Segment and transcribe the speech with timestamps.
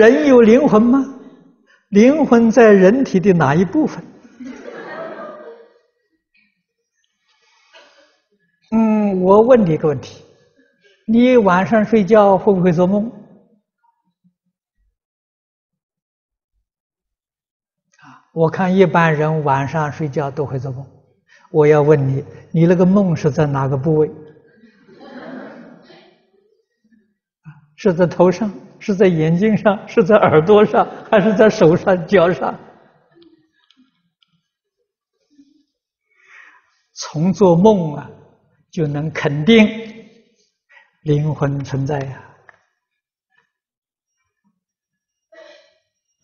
[0.00, 1.04] 人有灵魂吗？
[1.90, 4.02] 灵魂在人体的哪一部分？
[8.70, 10.24] 嗯，我问你一个问题：
[11.06, 13.10] 你晚上睡觉会不会做梦？
[17.98, 20.86] 啊，我看一般人晚上睡觉都会做梦。
[21.50, 24.10] 我要问你，你那个梦是在哪个部位？
[27.76, 28.50] 是在头上？
[28.80, 29.86] 是在眼睛上？
[29.86, 30.88] 是在耳朵上？
[31.10, 32.58] 还是在手上、脚上？
[36.94, 38.10] 从做梦啊，
[38.70, 39.66] 就能肯定
[41.02, 42.24] 灵魂存在呀！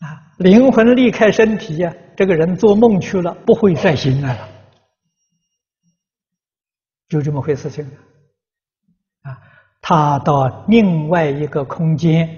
[0.00, 4.48] 啊，灵魂离开身体呀，这个人做梦去了，不会再醒来了，
[7.08, 7.84] 就这么回事情
[9.22, 9.38] 啊！
[9.80, 12.28] 他到另外一个空间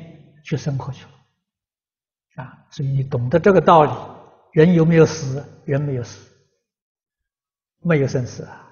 [0.49, 3.93] 去生活去了，啊，所以你懂得这个道理，
[4.53, 5.45] 人有没有死？
[5.67, 6.27] 人没有死，
[7.83, 8.67] 没有生死啊。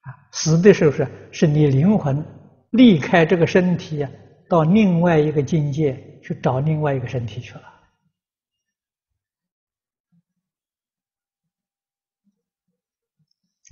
[0.00, 2.24] 啊，死的时候是是你灵魂
[2.70, 4.10] 离开这个身体啊，
[4.48, 7.60] 到另外一个境界去找另外一个身体去了。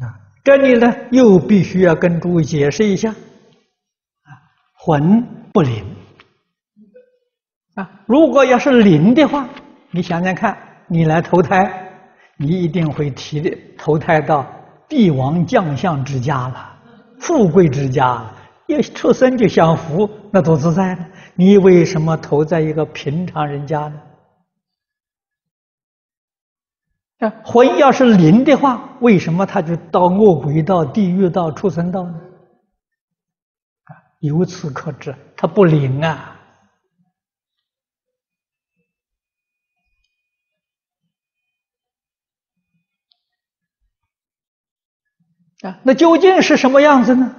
[0.01, 4.29] 啊，这里呢又必须要跟诸位解释一下，啊，
[4.75, 5.98] 魂不灵。
[7.79, 9.49] 啊，如果要是灵的话，
[9.93, 11.89] 你想想看，你来投胎，
[12.37, 14.45] 你一定会提的投胎到。
[14.89, 16.77] 帝王将相之家了，
[17.21, 18.25] 富贵之家，
[18.67, 21.07] 一出生就享福，那多自在呢？
[21.37, 24.01] 你为什么投在一个平常人家呢？
[27.21, 32.21] 啊，魂要是灵的话，为什么他就到饿鬼道、地狱道、畜生道呢？
[34.19, 36.35] 由此可知，他不灵啊。
[45.63, 47.35] 啊，那究竟是什么样子呢？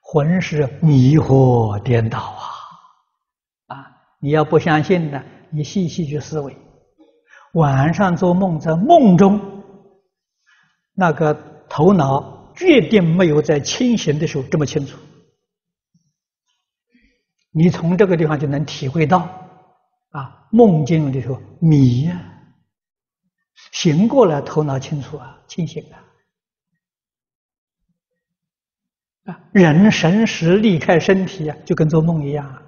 [0.00, 3.74] 魂是迷惑颠倒啊！
[3.74, 3.86] 啊，
[4.20, 6.54] 你要不相信呢，你细细去思维，
[7.54, 9.40] 晚上做梦，在梦中，
[10.92, 11.34] 那个
[11.68, 14.98] 头脑决定没有在清醒的时候这么清楚。
[17.50, 19.20] 你从这个地方就能体会到，
[20.10, 22.20] 啊，梦境里头迷呀，
[23.72, 26.04] 醒过来头脑清楚啊，清醒啊。
[29.24, 32.62] 啊，人神识离开身体啊，就跟做梦一样啊！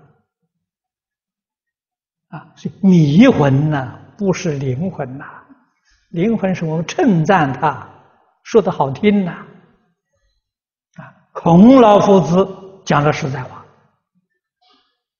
[2.28, 5.44] 啊，所以迷魂呐，不是灵魂呐，
[6.10, 7.86] 灵魂是我们称赞他，
[8.42, 9.46] 说的好听呐。
[10.94, 13.58] 啊，孔老夫子讲了实在话，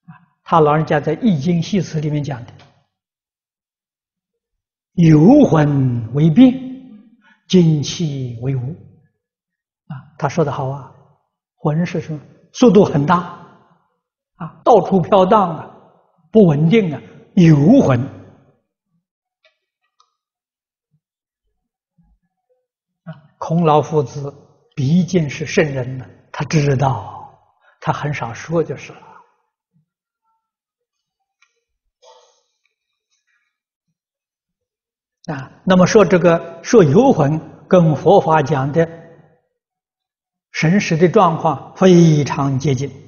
[0.06, 2.52] 啊，他老人家在《易经系辞》里面讲的，
[4.94, 6.54] 有魂为变，
[7.46, 8.70] 精气为无。
[9.88, 10.94] 啊，他说的好啊。
[11.66, 12.20] 魂是什么？
[12.52, 13.16] 速度很大，
[14.36, 15.68] 啊，到处飘荡啊，
[16.30, 17.02] 不稳定啊，
[17.34, 18.00] 游魂。
[23.02, 24.32] 啊，孔老夫子
[24.76, 27.36] 毕竟是圣人呢，他知道，
[27.80, 28.98] 他很少说就是了。
[35.34, 39.05] 啊，那么说这个说游魂，跟佛法讲的。
[40.58, 43.05] 神识的状况非常接近。